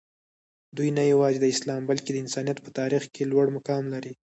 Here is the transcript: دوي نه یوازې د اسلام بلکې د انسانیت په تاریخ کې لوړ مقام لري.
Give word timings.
دوي 0.75 0.89
نه 0.97 1.03
یوازې 1.13 1.37
د 1.41 1.45
اسلام 1.53 1.81
بلکې 1.89 2.09
د 2.11 2.17
انسانیت 2.23 2.57
په 2.61 2.69
تاریخ 2.79 3.03
کې 3.13 3.29
لوړ 3.31 3.45
مقام 3.57 3.83
لري. 3.93 4.13